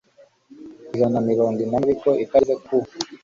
[0.93, 2.77] ijana na mirongo inani ariko itageze ku